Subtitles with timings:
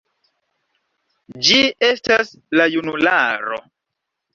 [1.49, 1.59] Ĝi
[1.91, 3.67] estas la junularo.